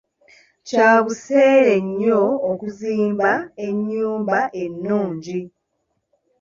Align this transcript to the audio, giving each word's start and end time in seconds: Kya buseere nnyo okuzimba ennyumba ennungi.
Kya 0.67 0.89
buseere 1.05 1.73
nnyo 1.85 2.21
okuzimba 2.51 3.31
ennyumba 3.65 4.39
ennungi. 4.63 5.39